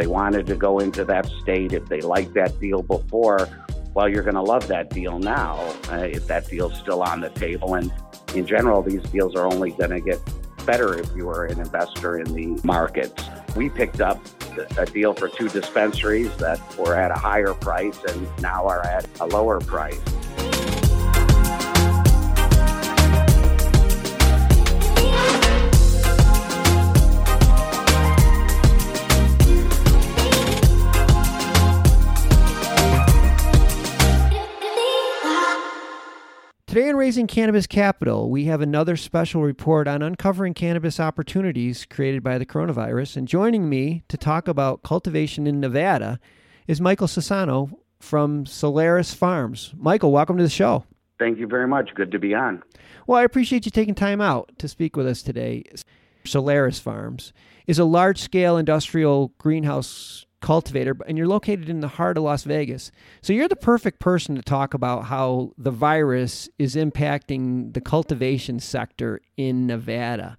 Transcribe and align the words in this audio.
they 0.00 0.06
wanted 0.06 0.46
to 0.46 0.56
go 0.56 0.78
into 0.78 1.04
that 1.04 1.26
state, 1.42 1.74
if 1.74 1.86
they 1.86 2.00
liked 2.00 2.32
that 2.32 2.58
deal 2.58 2.82
before, 2.82 3.48
well, 3.94 4.08
you're 4.08 4.22
going 4.22 4.36
to 4.36 4.42
love 4.42 4.68
that 4.68 4.90
deal 4.90 5.18
now 5.18 5.56
uh, 5.90 5.96
if 5.96 6.26
that 6.28 6.48
deal's 6.48 6.78
still 6.78 7.02
on 7.02 7.20
the 7.20 7.30
table. 7.30 7.74
And 7.74 7.92
in 8.34 8.46
general, 8.46 8.82
these 8.82 9.02
deals 9.10 9.34
are 9.34 9.46
only 9.46 9.72
going 9.72 9.90
to 9.90 10.00
get 10.00 10.20
better 10.64 10.98
if 10.98 11.10
you 11.16 11.28
are 11.28 11.46
an 11.46 11.58
investor 11.58 12.18
in 12.18 12.32
the 12.32 12.60
markets. 12.64 13.24
We 13.56 13.68
picked 13.68 14.00
up 14.00 14.20
a 14.76 14.86
deal 14.86 15.14
for 15.14 15.28
two 15.28 15.48
dispensaries 15.48 16.34
that 16.36 16.60
were 16.78 16.94
at 16.94 17.10
a 17.10 17.14
higher 17.14 17.54
price 17.54 17.98
and 18.08 18.28
now 18.40 18.66
are 18.66 18.84
at 18.84 19.08
a 19.20 19.26
lower 19.26 19.60
price. 19.60 20.00
Today 36.70 36.88
on 36.88 36.94
Raising 36.94 37.26
Cannabis 37.26 37.66
Capital, 37.66 38.30
we 38.30 38.44
have 38.44 38.60
another 38.60 38.96
special 38.96 39.42
report 39.42 39.88
on 39.88 40.02
uncovering 40.02 40.54
cannabis 40.54 41.00
opportunities 41.00 41.84
created 41.84 42.22
by 42.22 42.38
the 42.38 42.46
coronavirus. 42.46 43.16
And 43.16 43.26
joining 43.26 43.68
me 43.68 44.04
to 44.06 44.16
talk 44.16 44.46
about 44.46 44.84
cultivation 44.84 45.48
in 45.48 45.58
Nevada 45.58 46.20
is 46.68 46.80
Michael 46.80 47.08
Sassano 47.08 47.72
from 47.98 48.46
Solaris 48.46 49.12
Farms. 49.12 49.74
Michael, 49.76 50.12
welcome 50.12 50.36
to 50.36 50.44
the 50.44 50.48
show. 50.48 50.84
Thank 51.18 51.40
you 51.40 51.48
very 51.48 51.66
much. 51.66 51.92
Good 51.96 52.12
to 52.12 52.20
be 52.20 52.34
on. 52.34 52.62
Well, 53.08 53.18
I 53.18 53.24
appreciate 53.24 53.64
you 53.64 53.72
taking 53.72 53.96
time 53.96 54.20
out 54.20 54.52
to 54.58 54.68
speak 54.68 54.94
with 54.96 55.08
us 55.08 55.22
today. 55.22 55.64
Solaris 56.24 56.78
Farms 56.78 57.32
is 57.66 57.80
a 57.80 57.84
large 57.84 58.20
scale 58.20 58.56
industrial 58.56 59.32
greenhouse 59.38 60.24
cultivator, 60.40 60.96
and 61.06 61.18
you're 61.18 61.26
located 61.26 61.68
in 61.68 61.80
the 61.80 61.88
heart 61.88 62.16
of 62.16 62.24
Las 62.24 62.44
Vegas. 62.44 62.90
So 63.22 63.32
you're 63.32 63.48
the 63.48 63.56
perfect 63.56 63.98
person 63.98 64.34
to 64.36 64.42
talk 64.42 64.74
about 64.74 65.04
how 65.04 65.52
the 65.58 65.70
virus 65.70 66.48
is 66.58 66.76
impacting 66.76 67.74
the 67.74 67.80
cultivation 67.80 68.60
sector 68.60 69.20
in 69.36 69.66
Nevada. 69.66 70.38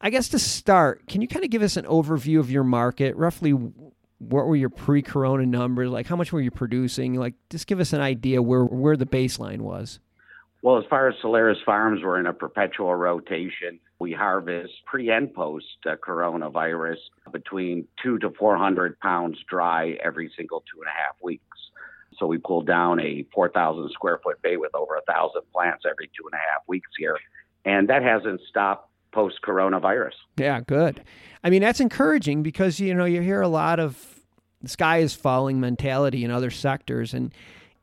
I 0.00 0.10
guess 0.10 0.28
to 0.30 0.38
start, 0.38 1.06
can 1.06 1.20
you 1.20 1.28
kind 1.28 1.44
of 1.44 1.50
give 1.50 1.62
us 1.62 1.76
an 1.76 1.84
overview 1.86 2.38
of 2.38 2.50
your 2.50 2.64
market? 2.64 3.16
Roughly, 3.16 3.50
what 3.50 4.46
were 4.46 4.56
your 4.56 4.70
pre-corona 4.70 5.46
numbers? 5.46 5.90
Like, 5.90 6.06
how 6.06 6.16
much 6.16 6.32
were 6.32 6.40
you 6.40 6.50
producing? 6.50 7.14
Like, 7.14 7.34
just 7.50 7.66
give 7.66 7.80
us 7.80 7.92
an 7.92 8.00
idea 8.00 8.42
where 8.42 8.64
where 8.64 8.96
the 8.96 9.06
baseline 9.06 9.60
was. 9.60 9.98
Well, 10.62 10.78
as 10.78 10.84
far 10.88 11.08
as 11.08 11.14
Solaris 11.20 11.58
Farms, 11.64 12.00
we're 12.02 12.18
in 12.20 12.26
a 12.26 12.32
perpetual 12.32 12.94
rotation. 12.94 13.80
We 14.04 14.12
harvest 14.12 14.74
pre 14.84 15.08
and 15.08 15.32
post 15.32 15.78
uh, 15.86 15.96
coronavirus 15.96 16.98
between 17.32 17.88
two 18.02 18.18
to 18.18 18.28
400 18.38 19.00
pounds 19.00 19.38
dry 19.48 19.96
every 20.04 20.30
single 20.36 20.60
two 20.60 20.82
and 20.82 20.88
a 20.88 20.90
half 20.90 21.16
weeks. 21.22 21.56
So 22.18 22.26
we 22.26 22.36
pull 22.36 22.60
down 22.60 23.00
a 23.00 23.26
4,000 23.32 23.90
square 23.92 24.20
foot 24.22 24.42
bay 24.42 24.58
with 24.58 24.74
over 24.74 24.96
a 24.96 25.00
thousand 25.10 25.40
plants 25.54 25.84
every 25.90 26.08
two 26.08 26.28
and 26.30 26.34
a 26.34 26.36
half 26.36 26.68
weeks 26.68 26.90
here. 26.98 27.16
And 27.64 27.88
that 27.88 28.02
hasn't 28.02 28.42
stopped 28.46 28.90
post 29.10 29.36
coronavirus. 29.42 30.12
Yeah, 30.36 30.60
good. 30.60 31.02
I 31.42 31.48
mean, 31.48 31.62
that's 31.62 31.80
encouraging 31.80 32.42
because, 32.42 32.78
you 32.78 32.92
know, 32.92 33.06
you 33.06 33.22
hear 33.22 33.40
a 33.40 33.48
lot 33.48 33.80
of 33.80 34.20
the 34.60 34.68
sky 34.68 34.98
is 34.98 35.14
falling 35.14 35.60
mentality 35.60 36.26
in 36.26 36.30
other 36.30 36.50
sectors. 36.50 37.14
And 37.14 37.32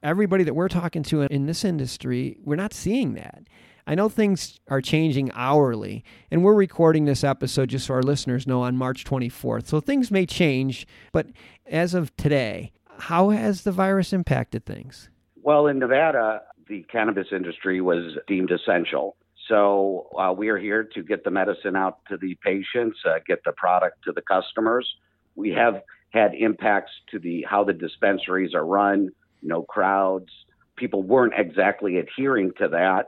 everybody 0.03 0.43
that 0.43 0.53
we're 0.53 0.69
talking 0.69 1.01
to 1.01 1.23
in 1.23 1.47
this 1.47 1.65
industry, 1.65 2.37
we're 2.43 2.57
not 2.57 2.75
seeing 2.75 3.15
that. 3.15 3.41
I 3.87 3.95
know 3.95 4.09
things 4.09 4.59
are 4.67 4.81
changing 4.81 5.31
hourly, 5.33 6.03
and 6.29 6.43
we're 6.43 6.53
recording 6.53 7.05
this 7.05 7.23
episode 7.23 7.69
just 7.69 7.87
so 7.87 7.95
our 7.95 8.03
listeners 8.03 8.45
know 8.45 8.61
on 8.61 8.77
March 8.77 9.03
24th. 9.03 9.67
So 9.67 9.79
things 9.79 10.11
may 10.11 10.25
change, 10.25 10.87
but 11.11 11.27
as 11.65 11.93
of 11.93 12.15
today, 12.15 12.71
how 12.99 13.29
has 13.29 13.63
the 13.63 13.71
virus 13.71 14.13
impacted 14.13 14.65
things? 14.65 15.09
Well, 15.41 15.67
in 15.67 15.79
Nevada, 15.79 16.41
the 16.67 16.83
cannabis 16.91 17.27
industry 17.31 17.81
was 17.81 18.17
deemed 18.27 18.51
essential. 18.51 19.17
So 19.47 20.07
uh, 20.17 20.33
we 20.33 20.49
are 20.49 20.57
here 20.57 20.83
to 20.93 21.03
get 21.03 21.23
the 21.23 21.31
medicine 21.31 21.75
out 21.75 21.99
to 22.09 22.17
the 22.17 22.37
patients, 22.43 22.99
uh, 23.05 23.19
get 23.27 23.43
the 23.43 23.51
product 23.53 24.03
to 24.05 24.11
the 24.11 24.21
customers. 24.21 24.87
We 25.35 25.49
have 25.49 25.81
had 26.11 26.35
impacts 26.35 26.91
to 27.09 27.19
the 27.19 27.45
how 27.49 27.63
the 27.63 27.73
dispensaries 27.73 28.53
are 28.53 28.65
run, 28.65 29.09
no 29.41 29.63
crowds. 29.63 30.29
People 30.75 31.03
weren't 31.03 31.33
exactly 31.35 31.97
adhering 31.97 32.51
to 32.59 32.67
that, 32.69 33.07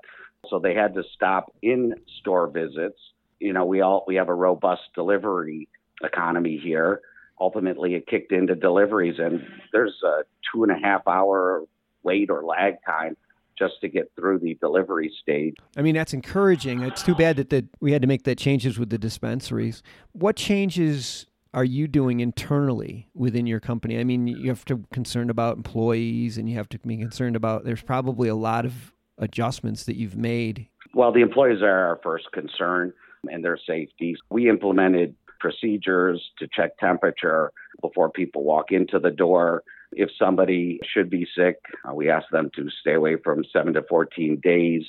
so 0.50 0.60
they 0.60 0.74
had 0.74 0.94
to 0.96 1.04
stop 1.14 1.54
in 1.62 1.94
store 2.20 2.48
visits. 2.48 3.00
You 3.40 3.54
know, 3.54 3.66
we 3.66 3.82
all 3.82 4.04
we 4.08 4.16
have 4.16 4.30
a 4.30 4.34
robust 4.34 4.84
delivery 4.96 5.68
economy 6.04 6.60
here. 6.62 7.02
Ultimately, 7.40 7.96
it 7.96 8.08
kicked 8.08 8.32
into 8.32 8.56
deliveries, 8.56 9.16
and 9.20 9.42
there's 9.72 10.00
a 10.06 10.24
two 10.54 10.64
and 10.64 10.72
a 10.72 10.80
half 10.82 11.08
hour 11.08 11.64
wait 12.04 12.30
or 12.30 12.44
lag 12.44 12.76
time 12.86 13.16
just 13.58 13.76
to 13.82 13.88
get 13.88 14.12
through 14.16 14.40
the 14.40 14.56
delivery 14.56 15.12
stage. 15.22 15.56
I 15.78 15.82
mean, 15.82 15.96
that's 15.96 16.14
encouraging. 16.14 16.82
It's 16.82 17.04
too 17.04 17.16
bad 17.16 17.36
that 17.38 17.50
the, 17.50 17.68
we 17.80 17.92
had 17.92 18.02
to 18.02 18.08
make 18.08 18.24
that 18.24 18.38
changes 18.38 18.80
with 18.80 18.90
the 18.90 18.98
dispensaries. 18.98 19.84
What 20.12 20.36
changes 20.36 21.28
are 21.54 21.64
you 21.64 21.88
doing 21.88 22.20
internally 22.20 23.10
within 23.14 23.46
your 23.46 23.60
company? 23.60 24.00
I 24.00 24.04
mean, 24.04 24.26
you 24.28 24.50
have 24.50 24.66
to 24.66 24.78
be 24.78 24.86
concerned 24.92 25.30
about 25.30 25.58
employees 25.58 26.38
and 26.38 26.50
you 26.50 26.56
have 26.56 26.68
to 26.70 26.80
be 26.80 26.98
concerned 26.98 27.36
about 27.36 27.64
there's 27.64 27.84
probably 27.84 28.28
a 28.28 28.36
lot 28.36 28.66
of 28.66 28.93
adjustments 29.18 29.84
that 29.86 29.96
you've 29.96 30.18
made. 30.18 30.68
Well, 30.94 31.12
the 31.12 31.22
employees 31.22 31.62
are 31.62 31.88
our 31.88 32.00
first 32.04 32.32
concern 32.32 32.94
and 33.30 33.44
their 33.44 33.58
safety. 33.58 34.16
We 34.30 34.50
implemented 34.50 35.16
procedures 35.40 36.22
to 36.40 36.48
check 36.54 36.78
temperature 36.78 37.52
before 37.82 38.10
people 38.10 38.44
walk 38.44 38.72
into 38.72 39.00
the 39.00 39.12
door. 39.12 39.64
If 39.92 40.10
somebody 40.18 40.80
should 40.92 41.10
be 41.10 41.28
sick, 41.36 41.58
uh, 41.88 41.94
we 41.94 42.10
ask 42.10 42.28
them 42.32 42.50
to 42.56 42.70
stay 42.82 42.94
away 42.94 43.18
from 43.24 43.44
7 43.52 43.74
to 43.74 43.84
14 43.90 44.40
days 44.42 44.84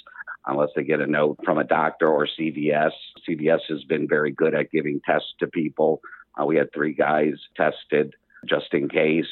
unless 0.46 0.70
they 0.76 0.84
get 0.84 1.00
a 1.00 1.06
note 1.06 1.38
from 1.44 1.58
a 1.58 1.64
doctor 1.64 2.08
or 2.08 2.26
CVS. 2.26 2.92
CVS 3.28 3.60
has 3.68 3.84
been 3.84 4.06
very 4.08 4.30
good 4.30 4.54
at 4.54 4.70
giving 4.70 5.00
tests 5.06 5.34
to 5.40 5.46
people 5.46 6.00
uh, 6.40 6.44
we 6.44 6.56
had 6.56 6.72
three 6.72 6.94
guys 6.94 7.34
tested 7.56 8.14
just 8.48 8.72
in 8.72 8.88
case. 8.88 9.26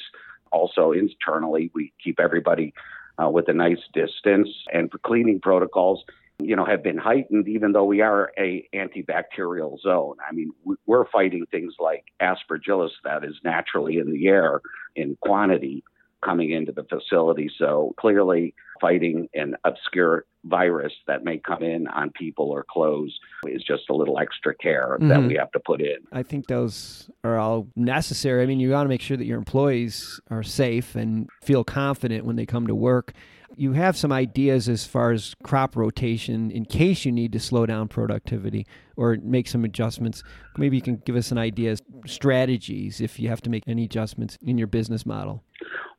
Also, 0.50 0.92
internally, 0.92 1.70
we 1.74 1.92
keep 2.03 2.20
everybody 2.20 2.74
uh, 3.22 3.28
with 3.28 3.48
a 3.48 3.52
nice 3.52 3.80
distance, 3.92 4.48
and 4.72 4.90
for 4.90 4.98
cleaning 4.98 5.40
protocols, 5.40 6.04
you 6.40 6.56
know, 6.56 6.64
have 6.64 6.82
been 6.82 6.98
heightened. 6.98 7.48
Even 7.48 7.72
though 7.72 7.84
we 7.84 8.00
are 8.00 8.32
a 8.38 8.68
antibacterial 8.74 9.80
zone, 9.80 10.16
I 10.28 10.32
mean, 10.32 10.52
we're 10.86 11.06
fighting 11.06 11.46
things 11.50 11.74
like 11.78 12.04
aspergillus 12.20 12.90
that 13.04 13.24
is 13.24 13.36
naturally 13.44 13.98
in 13.98 14.12
the 14.12 14.28
air 14.28 14.60
in 14.96 15.16
quantity 15.20 15.84
coming 16.25 16.53
into 16.53 16.72
the 16.72 16.84
facility. 16.84 17.50
So 17.59 17.94
clearly, 17.99 18.55
fighting 18.81 19.28
an 19.34 19.56
obscure 19.65 20.25
virus 20.44 20.93
that 21.06 21.25
may 21.25 21.38
come 21.38 21.62
in 21.62 21.87
on 21.87 22.10
people 22.10 22.50
or 22.50 22.65
clothes 22.69 23.16
is 23.47 23.62
just 23.62 23.84
a 23.91 23.94
little 23.94 24.19
extra 24.19 24.55
care 24.56 24.97
mm-hmm. 24.99 25.09
that 25.09 25.22
we 25.22 25.34
have 25.34 25.53
to 25.53 25.60
put 25.60 25.81
in. 25.81 25.99
I 26.10 26.22
think 26.22 26.49
those 26.49 27.09
are 27.22 27.38
all 27.38 27.69
necessary. 27.77 28.43
I 28.43 28.47
mean, 28.47 28.59
you 28.59 28.71
got 28.71 28.83
to 28.83 28.88
make 28.88 29.00
sure 29.00 29.16
that 29.16 29.25
your 29.25 29.38
employees 29.38 30.21
are 30.31 30.43
safe 30.43 30.97
and 30.97 31.28
feel 31.43 31.62
confident 31.65 32.25
when 32.25 32.37
they 32.37 32.47
come 32.47 32.66
to 32.66 32.75
work. 32.75 33.12
You 33.54 33.72
have 33.72 33.97
some 33.99 34.10
ideas 34.10 34.69
as 34.69 34.87
far 34.87 35.12
as 35.12 35.34
crop 35.44 35.77
rotation 35.77 36.51
in 36.51 36.65
case 36.65 37.04
you 37.04 37.13
need 37.13 37.33
to 37.33 37.41
slow 37.41 37.66
down 37.66 37.86
productivity 37.86 38.66
or 38.97 39.18
make 39.22 39.47
some 39.47 39.65
adjustments. 39.65 40.22
Maybe 40.57 40.77
you 40.77 40.83
can 40.83 40.97
give 41.04 41.16
us 41.16 41.30
an 41.30 41.39
idea, 41.39 41.77
strategies 42.07 43.01
if 43.01 43.21
you 43.21 43.28
have 43.28 43.42
to 43.42 43.51
make 43.51 43.63
any 43.66 43.84
adjustments 43.84 44.39
in 44.42 44.57
your 44.57 44.68
business 44.68 45.04
model. 45.04 45.45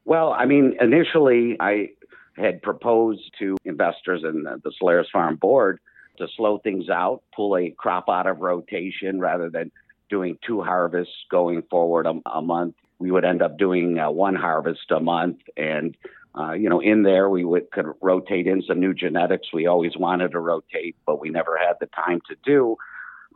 Well, 0.06 0.34
I 0.34 0.46
mean, 0.46 0.76
initially 0.82 1.56
I 1.60 1.90
had 2.36 2.62
proposed 2.62 3.32
to 3.40 3.58
investors 3.64 4.22
and 4.24 4.46
the 4.46 4.72
Solaris 4.78 5.08
Farm 5.12 5.36
board 5.36 5.80
to 6.18 6.28
slow 6.36 6.60
things 6.60 6.90
out, 6.90 7.24
pull 7.36 7.58
a 7.58 7.72
crop 7.72 8.10
out 8.10 8.28
of 8.28 8.40
rotation 8.40 9.20
rather 9.20 9.50
than 9.50 9.72
doing 10.10 10.38
two 10.46 10.62
harvests 10.62 11.14
going 11.32 11.64
forward 11.70 12.06
a, 12.06 12.20
a 12.30 12.42
month. 12.42 12.76
We 13.00 13.12
would 13.12 13.26
end 13.26 13.42
up 13.42 13.58
doing 13.58 13.98
uh, 14.00 14.12
one 14.12 14.36
harvest 14.36 14.92
a 14.92 15.00
month, 15.00 15.38
and 15.58 15.98
uh, 16.38 16.54
you 16.54 16.70
know, 16.70 16.80
in 16.80 17.04
there 17.04 17.30
we 17.30 17.44
would 17.44 17.72
could 17.72 17.88
rotate 18.02 18.48
in 18.48 18.62
some 18.62 18.80
new 18.80 18.94
genetics. 18.94 19.48
We 19.54 19.68
always 19.68 19.98
wanted 19.98 20.32
to 20.32 20.40
rotate, 20.40 20.96
but 21.06 21.20
we 21.20 21.30
never 21.30 21.58
had 21.58 21.76
the 21.80 21.88
time 21.88 22.22
to 22.30 22.36
do. 22.46 22.76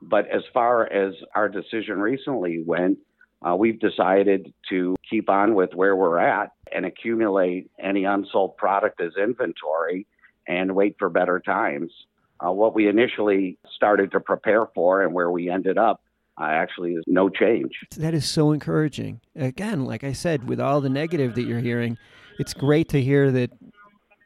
But 0.02 0.28
as 0.30 0.44
far 0.54 0.92
as 0.92 1.16
our 1.36 1.50
decision 1.50 2.00
recently 2.00 2.64
went, 2.64 3.00
uh, 3.42 3.56
we've 3.56 3.80
decided 3.80 4.54
to 4.70 4.96
keep 5.10 5.30
on 5.30 5.56
with 5.56 5.74
where 5.74 5.96
we're 5.96 6.20
at 6.20 6.52
and 6.76 6.86
accumulate 6.86 7.70
any 7.80 8.06
unsold 8.06 8.58
product 8.58 9.02
as 9.02 9.12
inventory 9.22 10.08
and 10.48 10.76
wait 10.76 10.96
for 10.98 11.10
better 11.10 11.40
times. 11.40 11.92
Uh, 12.40 12.52
what 12.52 12.76
we 12.76 12.88
initially 12.88 13.58
started 13.76 14.12
to 14.12 14.20
prepare 14.20 14.68
for 14.76 15.02
and 15.02 15.14
where 15.14 15.32
we 15.32 15.50
ended 15.50 15.78
up 15.78 16.02
uh, 16.40 16.46
actually 16.46 16.94
is 16.94 17.04
no 17.08 17.30
change. 17.30 17.72
That 17.98 18.14
is 18.14 18.30
so 18.30 18.52
encouraging. 18.52 19.22
Again, 19.36 19.86
like 19.86 20.04
I 20.04 20.14
said, 20.14 20.48
with 20.48 20.60
all 20.60 20.82
the 20.82 20.90
negative 20.90 21.36
that 21.36 21.44
you're 21.44 21.60
hearing, 21.60 21.98
it's 22.38 22.54
great 22.54 22.90
to 22.90 23.02
hear 23.02 23.32
that 23.32 23.52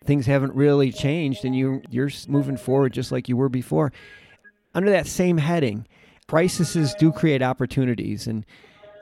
things 0.03 0.25
haven't 0.25 0.53
really 0.55 0.91
changed 0.91 1.45
and 1.45 1.55
you 1.55 1.81
you're 1.89 2.09
moving 2.27 2.57
forward 2.57 2.91
just 2.91 3.11
like 3.11 3.29
you 3.29 3.37
were 3.37 3.49
before. 3.49 3.93
Under 4.73 4.89
that 4.89 5.07
same 5.07 5.37
heading, 5.37 5.87
crises 6.27 6.95
do 6.95 7.11
create 7.11 7.41
opportunities 7.41 8.27
and 8.27 8.45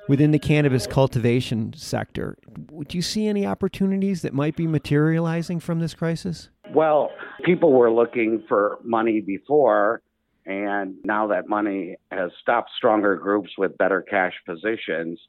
within 0.09 0.31
the 0.31 0.39
cannabis 0.39 0.87
cultivation 0.87 1.71
sector, 1.73 2.35
would 2.71 2.93
you 2.93 3.01
see 3.01 3.27
any 3.27 3.45
opportunities 3.45 4.23
that 4.23 4.33
might 4.33 4.55
be 4.55 4.67
materializing 4.67 5.59
from 5.59 5.79
this 5.79 5.93
crisis? 5.93 6.49
Well, 6.73 7.11
people 7.45 7.71
were 7.71 7.91
looking 7.91 8.43
for 8.49 8.79
money 8.83 9.21
before, 9.21 10.01
and 10.45 10.95
now 11.05 11.27
that 11.27 11.47
money 11.47 11.95
has 12.11 12.31
stopped 12.41 12.71
stronger 12.75 13.15
groups 13.15 13.51
with 13.57 13.77
better 13.77 14.01
cash 14.01 14.33
positions. 14.45 15.19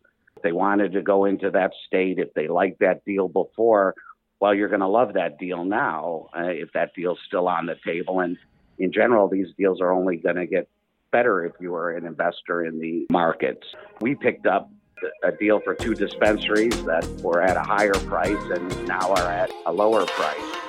They 0.42 0.52
wanted 0.52 0.92
to 0.92 1.02
go 1.02 1.26
into 1.26 1.50
that 1.50 1.72
state, 1.86 2.18
if 2.18 2.32
they 2.32 2.48
liked 2.48 2.80
that 2.80 3.04
deal 3.04 3.28
before, 3.28 3.94
well, 4.40 4.54
you're 4.54 4.68
going 4.68 4.80
to 4.80 4.88
love 4.88 5.12
that 5.14 5.38
deal 5.38 5.64
now 5.66 6.28
uh, 6.34 6.44
if 6.44 6.72
that 6.72 6.94
deal's 6.96 7.18
still 7.26 7.46
on 7.46 7.66
the 7.66 7.76
table. 7.84 8.20
And 8.20 8.38
in 8.78 8.90
general, 8.90 9.28
these 9.28 9.48
deals 9.58 9.82
are 9.82 9.92
only 9.92 10.16
going 10.16 10.36
to 10.36 10.46
get 10.46 10.66
better 11.10 11.44
if 11.44 11.52
you 11.60 11.74
are 11.74 11.90
an 11.90 12.06
investor 12.06 12.64
in 12.64 12.78
the 12.78 13.06
markets. 13.10 13.66
We 14.00 14.14
picked 14.14 14.46
up 14.46 14.70
a 15.22 15.32
deal 15.32 15.60
for 15.60 15.74
two 15.74 15.94
dispensaries 15.94 16.84
that 16.84 17.04
were 17.22 17.42
at 17.42 17.56
a 17.56 17.60
higher 17.60 17.94
price 17.94 18.42
and 18.50 18.86
now 18.86 19.10
are 19.10 19.30
at 19.30 19.50
a 19.66 19.72
lower 19.72 20.04
price. 20.06 20.60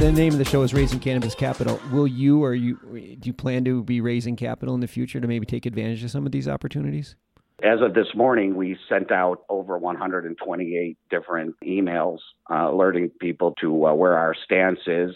The 0.00 0.10
name 0.10 0.32
of 0.32 0.38
the 0.38 0.46
show 0.46 0.62
is 0.62 0.72
Raising 0.72 0.98
Cannabis 0.98 1.34
Capital. 1.34 1.78
Will 1.92 2.06
you 2.06 2.42
or 2.42 2.54
you 2.54 2.76
do 3.20 3.28
you 3.28 3.34
plan 3.34 3.64
to 3.66 3.84
be 3.84 4.00
raising 4.00 4.34
capital 4.34 4.74
in 4.74 4.80
the 4.80 4.88
future 4.88 5.20
to 5.20 5.28
maybe 5.28 5.44
take 5.44 5.66
advantage 5.66 6.02
of 6.02 6.10
some 6.10 6.24
of 6.24 6.32
these 6.32 6.48
opportunities? 6.48 7.16
As 7.62 7.82
of 7.82 7.92
this 7.92 8.06
morning, 8.14 8.54
we 8.54 8.78
sent 8.88 9.12
out 9.12 9.44
over 9.50 9.76
128 9.76 10.96
different 11.10 11.54
emails 11.62 12.18
uh, 12.50 12.70
alerting 12.70 13.10
people 13.20 13.54
to 13.60 13.86
uh, 13.86 13.92
where 13.92 14.16
our 14.16 14.34
stance 14.44 14.80
is. 14.86 15.10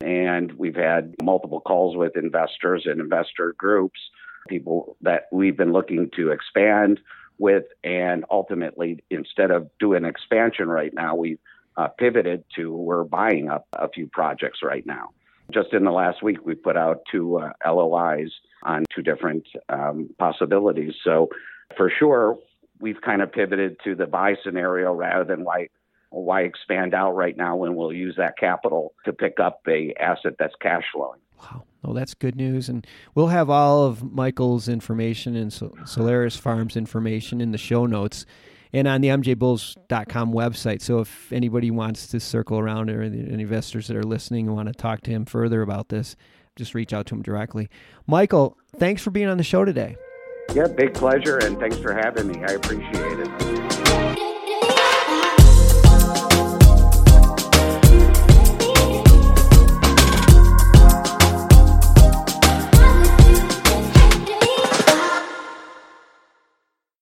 And 0.00 0.52
we've 0.52 0.76
had 0.76 1.14
multiple 1.20 1.60
calls 1.60 1.96
with 1.96 2.16
investors 2.16 2.84
and 2.86 3.00
investor 3.00 3.52
groups, 3.58 3.98
people 4.48 4.96
that 5.00 5.22
we've 5.32 5.56
been 5.56 5.72
looking 5.72 6.08
to 6.14 6.30
expand 6.30 7.00
with. 7.36 7.64
And 7.82 8.24
ultimately, 8.30 9.02
instead 9.10 9.50
of 9.50 9.68
doing 9.80 10.04
expansion 10.04 10.68
right 10.68 10.94
now, 10.94 11.16
we 11.16 11.38
uh, 11.76 11.88
pivoted 11.88 12.44
to 12.56 12.72
we're 12.72 13.02
buying 13.02 13.48
up 13.48 13.66
a 13.72 13.88
few 13.88 14.06
projects 14.06 14.60
right 14.62 14.86
now. 14.86 15.08
Just 15.52 15.72
in 15.72 15.84
the 15.84 15.90
last 15.90 16.22
week, 16.22 16.44
we 16.44 16.54
put 16.54 16.76
out 16.76 17.00
two 17.10 17.38
uh, 17.38 17.52
LOIs 17.66 18.30
on 18.62 18.84
two 18.94 19.02
different 19.02 19.48
um, 19.68 20.10
possibilities. 20.18 20.94
So 21.02 21.28
for 21.76 21.90
sure, 21.98 22.38
we've 22.80 23.00
kind 23.00 23.22
of 23.22 23.32
pivoted 23.32 23.76
to 23.84 23.94
the 23.94 24.06
buy 24.06 24.34
scenario 24.44 24.92
rather 24.92 25.24
than 25.24 25.44
why 25.44 25.68
why 26.10 26.42
expand 26.42 26.94
out 26.94 27.12
right 27.12 27.36
now 27.36 27.54
when 27.54 27.74
we'll 27.74 27.92
use 27.92 28.14
that 28.16 28.38
capital 28.38 28.94
to 29.04 29.12
pick 29.12 29.38
up 29.38 29.60
a 29.68 29.92
asset 30.00 30.32
that's 30.38 30.54
cash 30.60 30.84
flowing. 30.92 31.20
Wow. 31.38 31.64
Well, 31.82 31.92
that's 31.92 32.14
good 32.14 32.34
news. 32.34 32.68
And 32.68 32.86
we'll 33.14 33.28
have 33.28 33.50
all 33.50 33.84
of 33.84 34.02
Michael's 34.02 34.68
information 34.68 35.36
and 35.36 35.52
Solaris 35.52 36.36
Farms 36.36 36.76
information 36.76 37.40
in 37.40 37.52
the 37.52 37.58
show 37.58 37.84
notes 37.84 38.24
and 38.72 38.88
on 38.88 39.00
the 39.00 39.08
mjbulls.com 39.08 40.32
website. 40.32 40.82
So 40.82 41.00
if 41.00 41.32
anybody 41.32 41.70
wants 41.70 42.06
to 42.08 42.20
circle 42.20 42.58
around 42.58 42.90
or 42.90 43.02
any 43.02 43.18
investors 43.18 43.86
that 43.88 43.96
are 43.96 44.02
listening 44.02 44.46
and 44.46 44.56
want 44.56 44.68
to 44.68 44.74
talk 44.74 45.02
to 45.02 45.10
him 45.10 45.24
further 45.24 45.62
about 45.62 45.90
this, 45.90 46.16
just 46.56 46.74
reach 46.74 46.92
out 46.92 47.06
to 47.06 47.14
him 47.14 47.22
directly. 47.22 47.68
Michael, 48.06 48.56
thanks 48.76 49.02
for 49.02 49.10
being 49.10 49.28
on 49.28 49.36
the 49.36 49.44
show 49.44 49.64
today. 49.64 49.96
Yeah, 50.54 50.66
big 50.66 50.94
pleasure, 50.94 51.38
and 51.38 51.58
thanks 51.58 51.76
for 51.78 51.92
having 51.92 52.26
me. 52.26 52.42
I 52.42 52.52
appreciate 52.52 53.20
it. 53.20 53.57